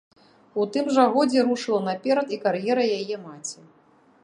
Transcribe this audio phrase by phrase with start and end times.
[0.61, 3.59] У тым жа годзе рушыла наперад і кар'ера яе маці.